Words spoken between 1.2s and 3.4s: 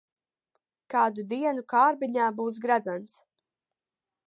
dienu kārbiņā būs gredzens.